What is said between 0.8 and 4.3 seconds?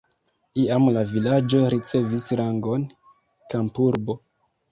la vilaĝo ricevis rangon kampurbo.